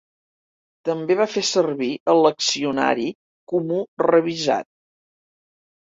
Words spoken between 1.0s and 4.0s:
va fer servir el Leccionari Comú